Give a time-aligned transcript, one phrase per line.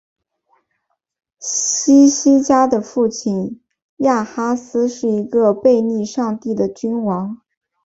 [1.39, 3.61] 希西家的父亲
[3.97, 7.39] 亚哈斯是一个背逆上帝的君王。